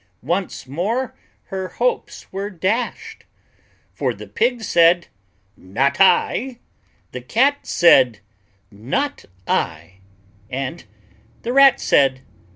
Once 0.23 0.65
more 0.65 1.13
her 1.53 1.67
hopes 1.67 2.33
were 2.33 2.49
dashed! 2.49 3.23
For 3.93 4.15
the 4.15 4.25
Pig 4.25 4.63
said, 4.63 5.09
"Not 5.55 5.99
I," 6.01 6.57
the 7.11 7.21
Cat 7.21 7.67
said, 7.67 8.17
"Not 8.71 9.25
I," 9.45 9.99
and 10.49 10.85
the 11.43 11.53
Rat 11.53 11.79
said, 11.79 12.21
"Not 12.39 12.49
I." 12.49 12.49